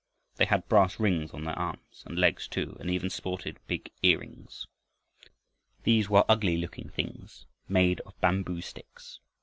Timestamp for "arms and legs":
1.59-2.47